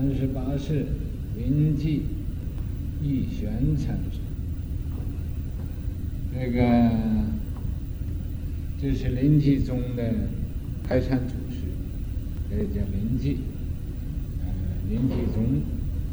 [0.00, 0.86] 三十八世
[1.36, 2.02] 林济
[3.02, 4.20] 义玄禅师，
[6.32, 6.88] 这个
[8.80, 10.14] 这是临济宗的
[10.86, 11.62] 开山祖师，
[12.48, 13.38] 这叫临济，
[14.44, 14.46] 呃，
[14.88, 15.62] 临济宗，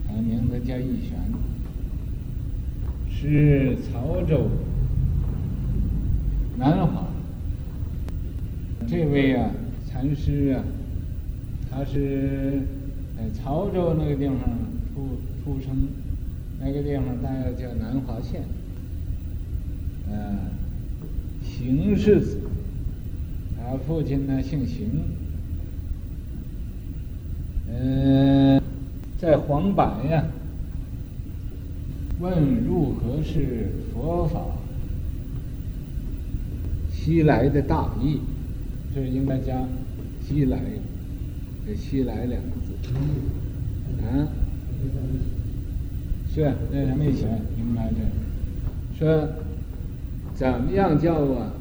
[0.08, 1.20] 他名字叫义玄，
[3.08, 4.50] 是曹州
[6.58, 7.08] 南华
[8.88, 9.52] 这位啊
[9.88, 10.64] 禅师啊，
[11.70, 12.64] 他是。
[13.18, 14.38] 在潮州那个地方
[14.94, 15.88] 出出生，
[16.60, 18.44] 那个地方大概叫南华县，
[20.10, 20.38] 呃，
[21.42, 22.40] 邢氏子，
[23.58, 24.90] 他父亲呢姓邢，
[27.70, 28.62] 嗯、
[29.18, 30.26] 在黄柏呀，
[32.20, 34.42] 问如何是佛法
[36.92, 38.20] 西来的大义，
[38.94, 39.66] 这应该加
[40.22, 40.60] 西来，
[41.66, 42.50] 这西来两个。
[44.06, 44.28] 啊，
[46.36, 47.96] 是，那人没写，明白这
[49.00, 49.30] 说，
[50.34, 51.54] 怎么样叫啊？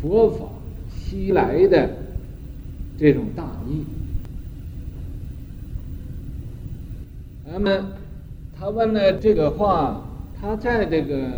[0.00, 0.46] 佛法
[0.88, 1.90] 西来的
[2.96, 3.84] 这种大义。
[7.52, 7.90] 那么
[8.58, 10.02] 他问的这个话，
[10.40, 11.28] 他在这个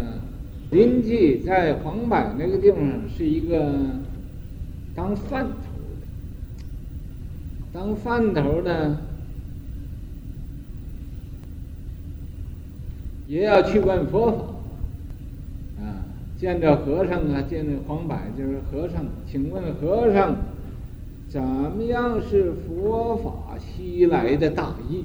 [0.70, 3.74] 临济，在黄柏那个地方是一个
[4.94, 5.50] 当饭头
[6.00, 6.06] 的，
[7.72, 8.96] 当饭头的。
[13.30, 16.02] 也要去问佛法，啊，
[16.36, 20.36] 见着和尚啊，见着黄柏就是和尚，请问和尚，
[21.28, 25.04] 怎么样是佛法西来的大义？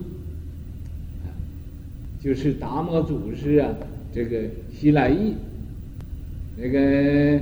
[1.23, 1.29] 啊，
[2.19, 3.75] 就是达摩祖师啊，
[4.11, 4.41] 这个
[4.73, 5.35] 西来意，
[6.57, 7.39] 那个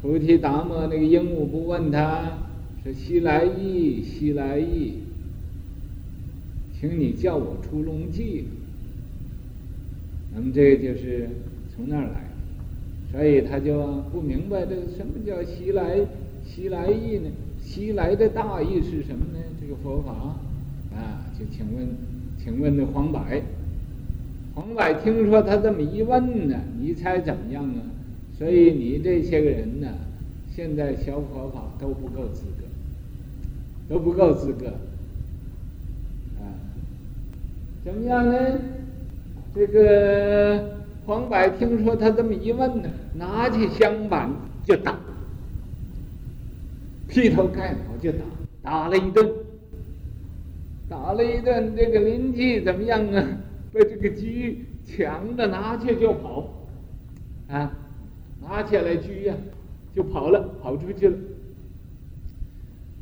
[0.00, 2.38] 菩提达摩那个鹦鹉不问他，
[2.84, 4.98] 说西来意，西来意，
[6.78, 8.44] 请你叫我出笼记。
[10.34, 11.28] 那么这个就是
[11.74, 12.30] 从那儿来，
[13.10, 16.00] 所以他就不明白这个什么叫西来
[16.44, 17.30] 西来意呢？
[17.60, 19.38] 西来的大意是什么呢？
[19.60, 20.12] 这个佛法
[20.96, 21.88] 啊，就请问，
[22.38, 23.20] 请问那黄柏，
[24.54, 27.80] 黄柏听说他这么一问呢，你猜怎么样啊？
[28.38, 29.88] 所以你这些个人呢，
[30.50, 32.64] 现在学佛法都不够资格，
[33.88, 34.68] 都不够资格
[36.38, 36.50] 啊？
[37.84, 38.58] 怎么样呢？
[39.54, 44.30] 这个黄柏听说他这么一问呢，拿起香板
[44.64, 44.98] 就打，
[47.06, 48.18] 劈头盖脑就打，
[48.62, 49.30] 打了一顿，
[50.88, 51.76] 打了一顿。
[51.76, 53.28] 这个临济怎么样啊？
[53.74, 54.26] 把这个车
[54.86, 56.48] 抢着拿去就跑，
[57.48, 57.70] 啊，
[58.40, 59.34] 拿起来车呀
[59.94, 61.16] 就跑了，跑出去了。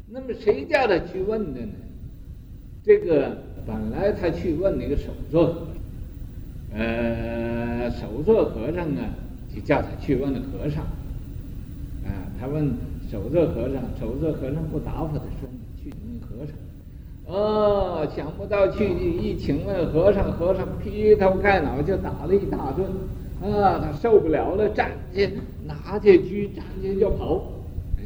[0.08, 1.72] 那么谁叫他去问的呢？
[2.82, 5.68] 这个本来他去问那个首座。
[6.72, 9.02] 呃，首座和尚呢，
[9.54, 10.84] 就叫他去问和尚。
[12.04, 12.72] 啊，他问
[13.10, 16.54] 首座和尚，首座和尚不答复他，说你去问和尚。
[17.26, 22.88] 哦，想不到去一请问和尚，和尚劈头盖脑就打了一大顿。
[23.42, 25.28] 啊，他受不了了，站起，
[25.66, 27.42] 拿起狙，站起就跑，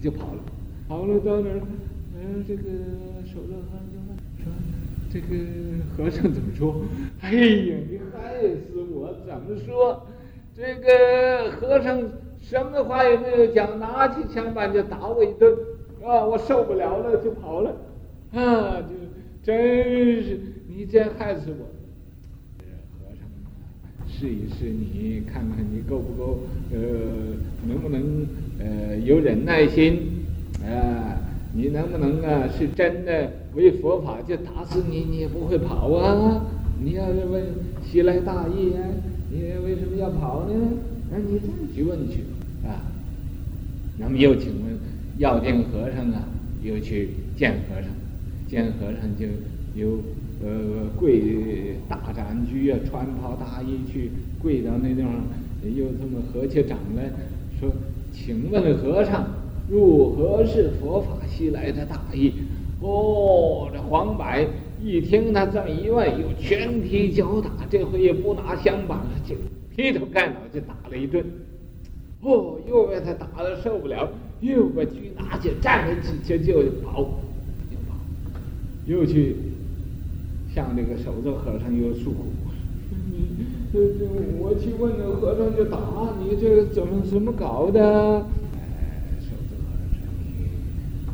[0.00, 0.41] 就跑了，
[0.88, 1.60] 跑了到哪儿？
[2.16, 2.62] 嗯、这个
[3.26, 4.52] 首座和尚就问说。
[5.12, 5.36] 这个
[5.96, 6.82] 和尚怎么说？
[7.20, 9.15] 哎呀，你害死我！
[9.27, 10.03] 怎么说？
[10.57, 12.01] 这个和尚
[12.41, 15.53] 什么话也没有讲，拿起枪板就打我一顿，
[16.03, 17.77] 啊，我受不了了，就跑了，
[18.33, 18.95] 啊，就
[19.43, 21.67] 真是你这样害死我！
[22.99, 26.39] 和尚，试一试你，看看你够不够，
[26.73, 26.79] 呃，
[27.69, 28.27] 能不能
[28.59, 30.25] 呃有忍耐心，
[30.62, 31.21] 啊，
[31.53, 33.31] 你能不能啊是真的？
[33.55, 36.45] 为佛法就打死你，你也不会跑啊！
[36.83, 37.45] 你要是问
[37.85, 38.81] 西来大义啊，
[39.31, 40.55] 你为什么要跑呢？
[41.11, 42.21] 那你再去问去
[42.67, 42.83] 啊！
[43.99, 44.77] 那么又请问
[45.19, 46.25] 药定和尚啊，
[46.62, 47.89] 又去见和尚，
[48.49, 49.26] 见和尚就
[49.75, 49.99] 又
[50.43, 54.11] 呃跪大斩鞠啊，穿袍大衣去
[54.43, 55.12] 跪到那地方，
[55.62, 57.11] 又这么合起掌来
[57.61, 57.70] 说
[58.12, 59.27] ：“请问和尚，
[59.70, 62.32] 如何是佛法西来的大义？”
[62.81, 64.25] 哦，这黄柏
[64.84, 69.34] 一听他这么一问，又全体脚打，这回也不拿香板了，就
[69.75, 71.25] 劈头盖脑就打了一顿。
[72.20, 74.10] 哦，又被他打的受不了，
[74.42, 77.02] 又把狙拿起，站起就就跑，
[77.70, 77.96] 就跑，
[78.84, 79.36] 又去
[80.54, 82.26] 向那个首座和尚又诉苦
[83.10, 84.04] ：“你这这
[84.38, 85.78] 我去问那和尚就打
[86.20, 88.20] 你，这怎么怎么搞的？”
[88.54, 90.02] 哎，守正和尚，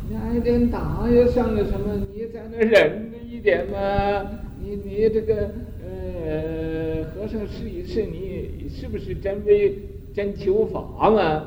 [0.08, 2.04] 你挨点打也，像个什么？
[2.12, 3.09] 你在那忍
[3.40, 4.30] 点嘛，
[4.62, 5.50] 你你这个
[5.82, 9.76] 呃和尚试一试，你是不是真为
[10.14, 11.44] 真求法嘛？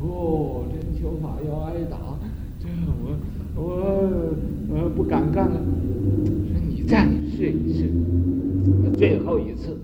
[0.00, 1.98] 哦，真求法要挨打，
[2.58, 2.68] 这
[3.02, 3.16] 我
[3.56, 4.34] 我
[4.68, 5.60] 我不敢干了。
[5.60, 7.06] 说你再
[7.36, 7.90] 试一试，
[8.96, 9.76] 最后一次，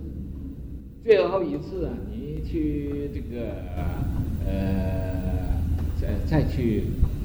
[1.05, 3.53] 最后一次啊，你去这个
[4.47, 5.61] 呃
[6.01, 6.85] 再再去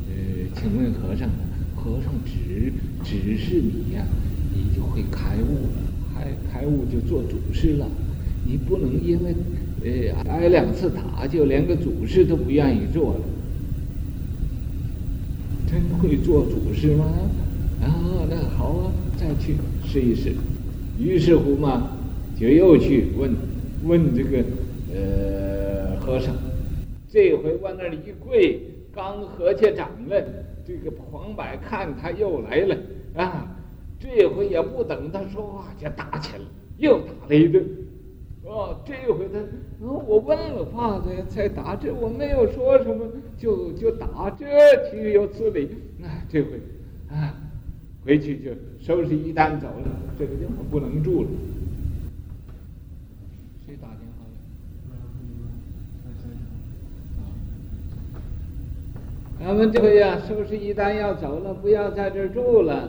[0.09, 1.29] 呃，请问和尚。
[1.83, 2.71] 和尚指
[3.03, 4.05] 指示你呀、
[4.53, 5.81] 你就会开悟了，
[6.13, 7.87] 开开悟就做祖师了。
[8.45, 9.33] 你不能因为
[9.83, 13.19] 呃挨两次打，就连个祖师都不愿意做了。
[15.67, 17.05] 真会做祖师吗？
[17.81, 20.35] 啊，那好啊，再去试一试。
[20.99, 21.97] 于是乎嘛，
[22.39, 23.31] 就又去问
[23.85, 24.43] 问这个
[24.93, 26.35] 呃和尚，
[27.09, 28.59] 这回往那里一跪，
[28.93, 30.23] 刚合起掌来。
[30.65, 32.77] 这个黄柏看他又来了
[33.15, 33.47] 啊，
[33.99, 36.45] 这回也不等他说话就打起来了，
[36.77, 37.65] 又打了一顿。
[38.43, 39.39] 哦，这回他，
[39.85, 43.05] 哦，我问了话才才打，这我没有说什么
[43.37, 44.45] 就就打，这
[44.89, 45.69] 岂有此理？
[45.99, 46.59] 那、啊、这回
[47.09, 47.35] 啊，
[48.03, 49.87] 回去就收拾衣单走了，
[50.17, 51.29] 这个地方不能住了。
[53.65, 54.10] 谁打电话？
[59.43, 62.87] 咱们这回呀，是不是一旦要走了，不要在这儿住了。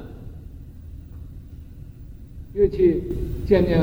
[2.52, 3.02] 又去
[3.46, 3.80] 见见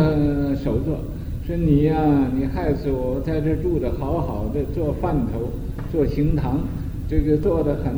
[0.56, 1.00] 首座，
[1.48, 5.50] 说你呀，你害死我，在这儿住的好好的，做饭头，
[5.92, 6.60] 做行堂，
[7.10, 7.92] 这个做的很，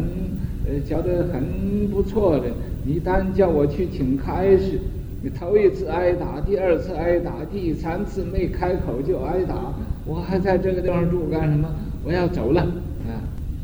[0.66, 1.44] 呃，觉得很
[1.92, 2.46] 不错的。
[2.86, 4.80] 你单叫我去请开示，
[5.22, 9.74] 你头一次挨打，第二次挨打，第三次没开口就挨打，
[10.06, 11.70] 我还在这个地方住干什么？
[12.06, 13.20] 我要走了，啊，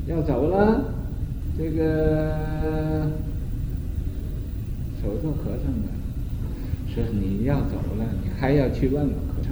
[0.07, 0.86] 要走了。
[1.57, 3.07] 这个
[5.01, 5.89] 首座和尚啊，
[6.88, 9.51] 说你要走了，你还要去问问和尚。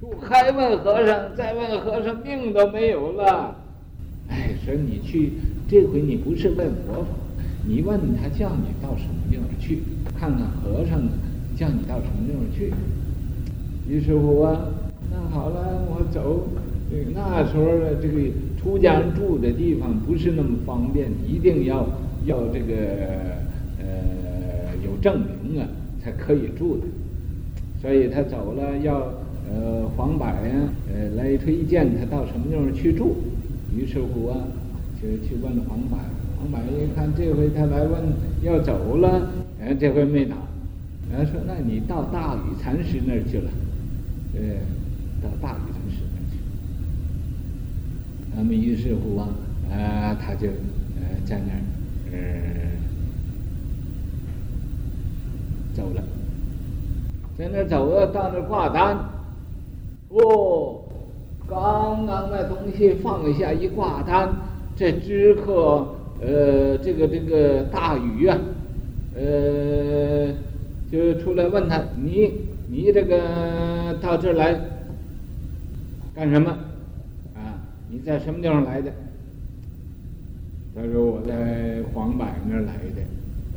[0.00, 3.54] 说还问和尚，再问和尚，命都没有了。
[4.28, 5.32] 哎，说你去，
[5.68, 7.08] 这回你不是问佛法，
[7.66, 9.82] 你问他叫你到什么地方去，
[10.18, 11.00] 看看和尚
[11.56, 12.72] 叫你到什么地方去。
[13.88, 14.68] 于是乎啊，
[15.10, 16.46] 那好了，我走。
[16.88, 21.84] 对，那时候的这个出家人住的地方不是那么方便，一定要
[22.26, 22.74] 要这个
[23.80, 25.66] 呃有证明啊
[26.00, 26.86] 才可以住的，
[27.82, 29.12] 所以他走了要
[29.50, 33.16] 呃黄柏呀呃来推荐他到什么地方去住，
[33.76, 34.38] 于是乎啊
[35.02, 35.98] 就去问黄柏，
[36.38, 38.00] 黄柏一看这回他来问
[38.42, 39.28] 要走了，
[39.60, 40.36] 哎这回没打，
[41.10, 43.50] 然后说那你到大禹禅师那儿去了，
[44.34, 44.40] 呃
[45.20, 45.75] 到大禹。
[48.46, 49.28] 么于是乎啊，
[49.70, 51.60] 啊，他就呃在那儿
[52.12, 52.18] 呃
[55.74, 56.02] 走了，
[57.36, 58.96] 在那儿走了，到那儿挂单，
[60.10, 60.80] 哦，
[61.48, 64.32] 刚刚那东西放下一挂单，
[64.76, 65.88] 这知客
[66.20, 68.38] 呃这个这个大鱼啊，
[69.16, 70.28] 呃
[70.90, 72.32] 就出来问他，你
[72.68, 74.58] 你这个到这儿来
[76.14, 76.56] 干什么？
[77.90, 78.92] 你在什么地方来的？
[80.74, 83.00] 他说我在黄柏那儿来的，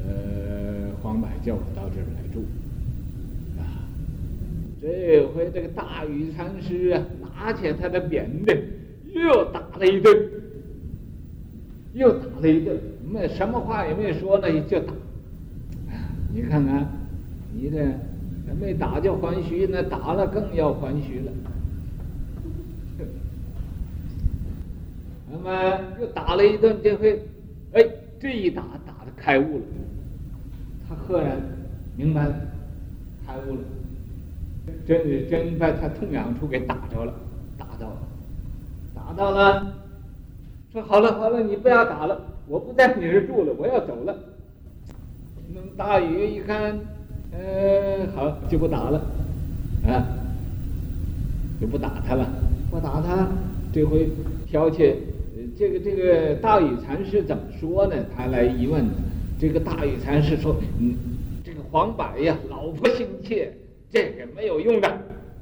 [0.08, 2.46] 呃，黄柏叫我到这儿来住，
[3.60, 3.84] 啊，
[4.82, 7.04] 这回这个大禹禅师啊，
[7.36, 8.58] 拿起他的扁担，
[9.14, 10.18] 又打了一顿，
[11.94, 12.78] 又打了一顿，
[13.12, 14.94] 没什么话也没说呢，就打，
[16.34, 16.88] 你看看，
[17.54, 17.86] 你这
[18.58, 21.32] 没打就还虚，那打了更要还虚了。
[25.32, 27.22] 那么又打了一顿，这回，
[27.74, 27.86] 哎，
[28.20, 29.64] 这一打打的开悟了，
[30.88, 31.38] 他赫然
[31.96, 32.34] 明白了，
[33.28, 33.62] 开悟了，
[34.88, 37.14] 真真把他痛痒处给打着了，
[37.60, 37.98] 打到了，
[38.96, 39.74] 打到了，
[40.74, 44.18] 说好了好了，你不要打了，我不在你这住了，我要走了。
[45.54, 46.80] 那么大禹一看，
[47.32, 49.00] 呃，好，就不打了，
[49.86, 50.08] 啊，
[51.62, 52.28] 就不打他了，
[52.72, 53.28] 不打他，
[53.72, 54.10] 这回
[54.48, 54.96] 挑起。
[55.60, 57.94] 这个这个大禹禅师怎么说呢？
[58.16, 58.86] 他来一问，
[59.38, 60.96] 这个大禹禅师说：“嗯，
[61.44, 63.52] 这个黄柏呀，老婆心切，
[63.92, 64.90] 这个没有用的，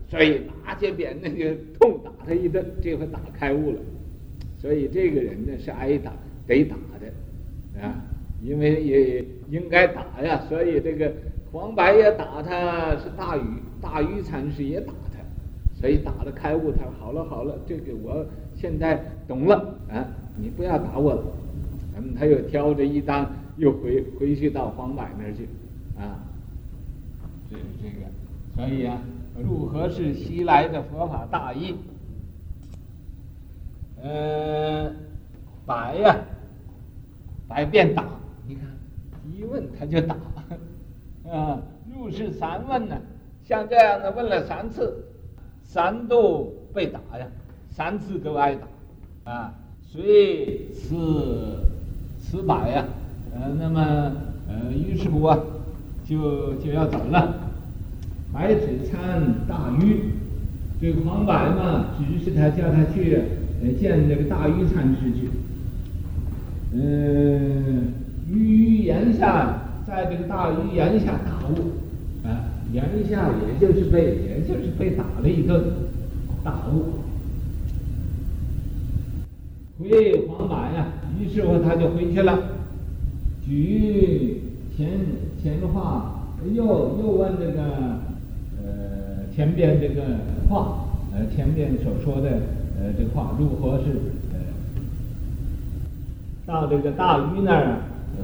[0.10, 1.46] 所以拿起扁担就
[1.78, 3.78] 痛打他一顿，这回打开悟了。
[4.58, 6.12] 所以这个人呢是挨打
[6.48, 8.02] 得打的，啊，
[8.42, 11.14] 因为也应该打呀，所以这个
[11.52, 13.42] 黄柏也打他，是大禹
[13.80, 15.20] 大禹禅师也打他，
[15.80, 18.26] 所以打了开悟，他好了好了，这个我。”
[18.58, 19.56] 现在懂了
[19.90, 20.06] 啊！
[20.36, 21.24] 你不要打我了。
[21.96, 25.48] 那么他又挑着一担又回回去到黄柏那儿去，
[25.98, 26.22] 啊，
[27.50, 28.06] 这这个，
[28.56, 29.00] 所以啊，
[29.44, 31.76] 如何是西来的佛法大义？
[34.00, 34.92] 呃，
[35.66, 36.18] 白呀，
[37.48, 38.06] 白变打，
[38.48, 38.64] 你看
[39.36, 40.16] 一问他就打，
[41.32, 41.60] 啊，
[41.96, 42.96] 入室三问呢，
[43.44, 45.04] 像这样的问了三次，
[45.64, 47.28] 三度被打呀，
[47.78, 49.54] 三次都挨打，啊，
[49.86, 50.96] 所以是
[52.20, 52.84] 此柏呀。
[53.32, 54.14] 呃，那么
[54.50, 55.38] 呃，于是乎啊，
[56.04, 57.36] 就就要走了。
[58.34, 60.06] 白水参大愚，
[60.82, 63.22] 这个黄柏嘛，指示他叫他去
[63.62, 65.30] 呃见这个大愚禅师去。
[66.74, 67.94] 嗯，
[68.28, 72.42] 于檐下，在这个大愚檐下大悟，啊，
[72.74, 75.64] 檐下也就是被也就是被打了一顿，
[76.44, 77.06] 大悟。
[79.80, 80.88] 回黄柏呀，
[81.20, 82.40] 于是乎他就回去了。
[83.46, 84.42] 举
[84.76, 84.88] 前
[85.42, 87.62] 前话，又又问这个
[88.62, 90.02] 呃前边这个
[90.50, 92.30] 话，呃前边所说的
[92.80, 93.84] 呃这话如何是
[94.34, 94.40] 呃
[96.46, 97.82] 到这个大愚那儿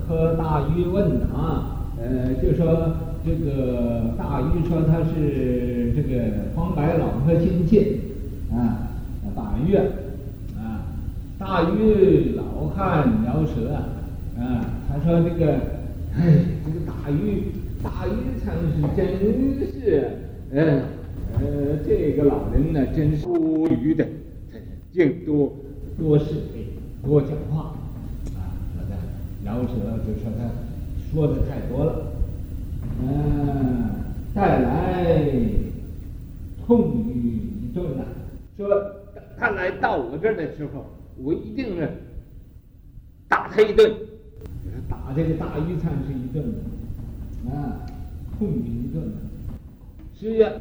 [0.07, 1.63] 和大愚问答，
[2.01, 6.23] 呃就说这个大愚说他是这个
[6.55, 8.01] 黄柏老婆亲戚
[8.51, 8.89] 啊，
[9.35, 9.83] 大愚啊，
[11.43, 13.89] 大愚老汉饶舌啊。
[14.39, 15.53] 啊他说：“这个，
[16.15, 17.51] 哎，这个大愚，
[17.83, 19.03] 大愚禅师真
[19.73, 20.07] 是，
[20.51, 20.83] 嗯，
[21.33, 24.07] 呃，这个老人呢，真是多余的，
[24.91, 25.51] 净多
[25.97, 26.67] 多是非，
[27.03, 27.73] 多讲话，
[28.35, 28.95] 啊，说的
[29.43, 29.73] 饶舌，
[30.05, 30.49] 就说他
[31.11, 32.13] 说的太多了，
[33.01, 33.89] 嗯，
[34.33, 35.31] 带来
[36.65, 38.03] 痛语一顿呐，
[38.55, 38.69] 说
[39.37, 40.85] 他来到我这儿的时候，
[41.17, 41.87] 我一定呢
[43.27, 43.93] 打他一顿。”
[44.89, 46.43] 打这个大鱼禅师一顿，
[47.49, 47.85] 啊，
[48.37, 49.13] 痛语一顿。
[50.13, 50.51] 是呀，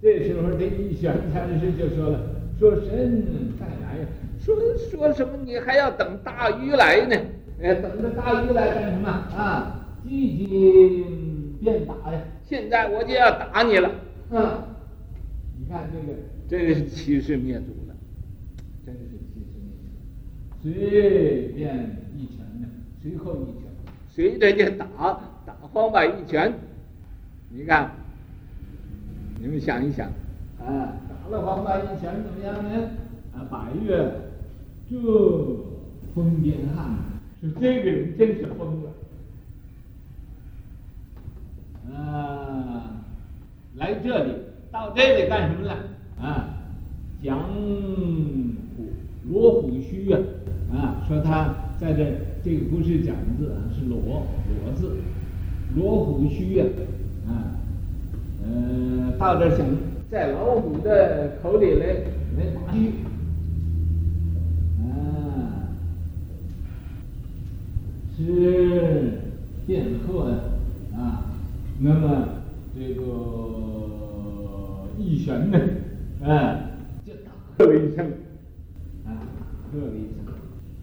[0.00, 2.20] 这时候这一玄禅师就说了
[2.58, 3.22] ：“说神
[3.58, 4.06] 再来呀，
[4.38, 5.32] 说说什么？
[5.44, 7.16] 你还要等大鱼来呢？
[7.62, 9.86] 哎，等着大鱼来干什么啊？
[10.02, 11.04] 积极
[11.62, 12.20] 便打呀！
[12.42, 13.88] 现在我就要打你了。
[14.30, 14.66] 啊，
[15.58, 16.18] 你看这个，
[16.48, 17.89] 这是欺师灭祖了，真是欺师灭祖，
[20.62, 20.72] 随
[21.54, 22.68] 便一拳呢，
[23.02, 23.68] 随后一拳。”
[24.12, 24.86] 随着就打
[25.46, 26.52] 打黄柏一拳，
[27.48, 27.92] 你看，
[29.40, 30.08] 你们想一想，
[30.58, 32.90] 啊，打了黄柏一拳怎么样呢？
[33.32, 34.12] 啊，百岳
[34.90, 34.96] 这
[36.12, 36.98] 疯癫汉，
[37.40, 38.90] 是这个人真是疯了，
[41.94, 43.00] 啊，
[43.76, 44.32] 来这里
[44.72, 45.72] 到这里干什么了？
[46.20, 46.48] 啊，
[47.22, 47.38] 讲
[48.76, 48.88] 虎
[49.30, 50.18] 罗虎须啊，
[50.72, 52.06] 啊，说他在这。
[52.42, 54.96] 这个不是讲字啊，是罗罗字，
[55.76, 56.64] 罗虎须呀，
[57.28, 57.52] 啊，
[58.42, 59.66] 呃，到这想
[60.10, 61.86] 在老虎的口里来
[62.38, 62.94] 来打须，
[64.80, 65.68] 啊，
[68.16, 69.20] 是
[69.66, 70.36] 电鹤呀，
[70.96, 71.26] 啊，
[71.78, 72.26] 那么
[72.74, 73.02] 这个
[74.96, 75.58] 一旋呢，
[76.24, 76.56] 啊，
[77.04, 78.06] 就打了一声，
[79.04, 79.12] 啊，
[79.70, 80.24] 喝了一声，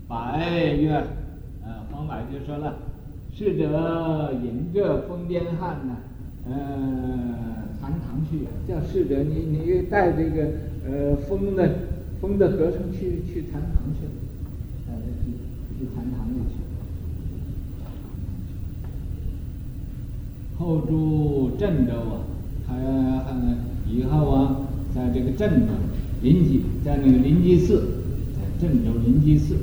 [0.08, 1.04] 百岳。
[1.90, 2.76] 黄柏就说了
[3.38, 5.98] ：“逝者迎着疯癫汉呢，
[6.50, 6.56] 呃，
[7.80, 8.48] 禅堂去。
[8.68, 10.50] 叫逝者，你你带这个
[10.84, 11.72] 呃疯的
[12.20, 14.08] 疯的和尚去去禅堂去，
[14.88, 15.30] 带他去
[15.78, 16.56] 去禅堂里去。
[20.58, 22.26] 后住郑州啊，
[22.66, 22.74] 他
[23.88, 24.62] 以后啊，
[24.96, 25.74] 在这个郑州
[26.24, 27.84] 临济，在那个临济寺，
[28.34, 29.56] 在郑州临济寺，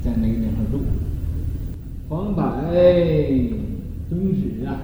[0.00, 0.78] 在那个地方住。”
[2.12, 2.42] 黄柏
[4.10, 4.76] 宗旨啊，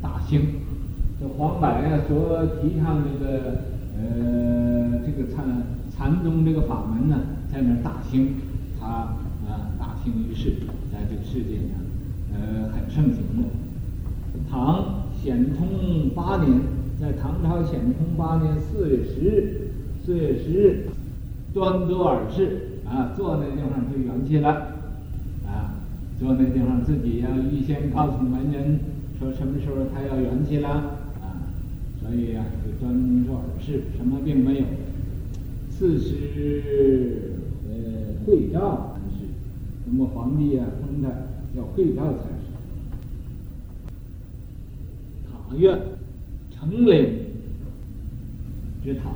[0.00, 0.40] 大兴。
[1.20, 3.64] 这黄柏呀，所提倡这个
[3.98, 5.44] 呃这个禅
[5.90, 7.18] 禅宗这个法门呢，
[7.52, 8.28] 在那儿大兴，
[8.78, 10.52] 他啊大兴于世，
[10.92, 11.70] 在这个世界上
[12.32, 13.48] 呃很盛行的。
[14.48, 16.60] 唐显通八年，
[17.00, 19.70] 在唐朝显通八年四月十日，
[20.06, 20.86] 四月十日
[21.52, 24.71] 端坐而逝啊，坐那地方就圆寂了。
[26.22, 28.78] 坐那地方，自己要预先告诉门人，
[29.18, 30.68] 说什么时候他要圆寂了
[31.20, 31.50] 啊，
[32.00, 34.64] 所以、啊，就端坐而逝，什么病没有。
[35.68, 37.32] 次时，
[37.68, 39.26] 呃，会照禅师，
[39.86, 41.08] 那么皇帝啊封他
[41.56, 42.52] 叫会照才是。
[45.28, 45.76] 塔院，
[46.52, 47.08] 成灵
[48.84, 49.08] 之塔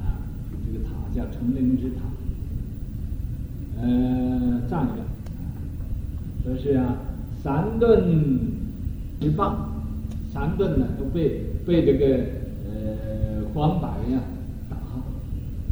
[0.00, 0.24] 啊，
[0.64, 2.00] 这个塔叫成灵之塔，
[3.82, 5.02] 呃，站着。
[6.44, 6.96] 说是啊，
[7.40, 8.02] 三顿
[9.20, 9.68] 之霸，
[10.32, 12.16] 三顿呢都被被这个
[12.66, 14.18] 呃黄白呀
[14.68, 14.76] 打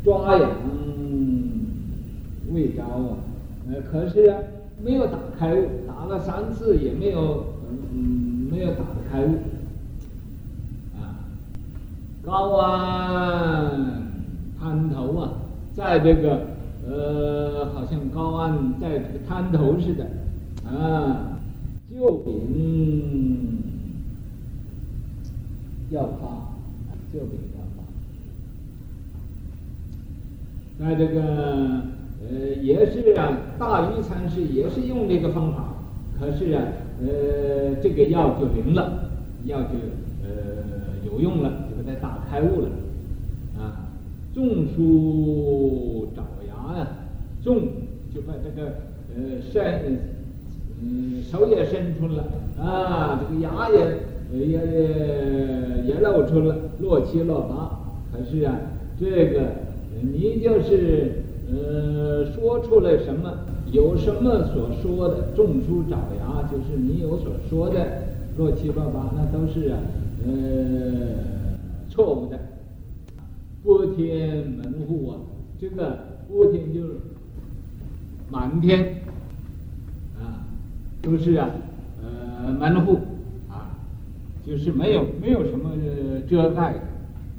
[0.04, 0.48] 抓痒
[2.52, 3.16] 未招啊，
[3.68, 4.38] 呃可是啊
[4.80, 7.46] 没有打开悟，打了三次也没有
[7.92, 9.34] 嗯没有打开悟
[11.00, 11.18] 啊，
[12.22, 14.04] 高安
[14.60, 15.32] 滩头啊，
[15.74, 16.42] 在这个
[16.88, 20.06] 呃好像高安在这个滩头似的。
[20.70, 21.40] 啊，
[21.90, 23.58] 救兵
[25.90, 26.54] 要发，
[27.12, 27.82] 救兵要发，
[30.78, 31.82] 在这个
[32.22, 35.74] 呃也是啊，大禹禅师也是用这个方法，
[36.16, 36.62] 可是啊
[37.02, 39.10] 呃这个药就灵了，
[39.46, 39.70] 药就
[40.22, 40.28] 呃
[41.04, 42.68] 有用了，就给他打开悟了，
[43.58, 43.90] 啊，
[44.32, 46.86] 种树爪牙呀，
[47.42, 47.60] 种
[48.14, 48.74] 就把这个
[49.16, 50.19] 呃山。
[50.82, 52.24] 嗯，手也伸出了
[52.58, 53.78] 啊，这个牙也
[54.32, 57.78] 也也也露出了，落七落八。
[58.12, 58.56] 可是啊，
[58.98, 59.40] 这个
[60.00, 63.30] 你就是呃说出来什么，
[63.72, 67.86] 有什么所说的，种出爪牙，就是你有所说的，
[68.38, 69.78] 落七落八，那都是啊
[70.26, 70.32] 呃
[71.88, 72.38] 错误的。
[73.62, 75.16] 拨天门户啊，
[75.60, 76.94] 这个拨天就是
[78.30, 78.99] 满天。
[81.10, 81.50] 都是啊，
[82.00, 83.00] 呃，门户
[83.48, 83.74] 啊，
[84.46, 85.70] 就是没有没有什么
[86.28, 86.80] 遮盖的，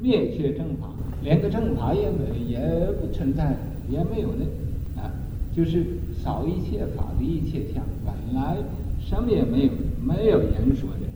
[0.01, 0.89] 灭却正法，
[1.23, 2.59] 连个正法也没也
[2.99, 3.55] 不存在，
[3.89, 4.43] 也没有的
[5.01, 5.09] 啊，
[5.55, 5.85] 就是
[6.21, 8.57] 扫一切法的一切相，本来
[8.99, 9.71] 什么也没有，
[10.03, 11.10] 没有人说的。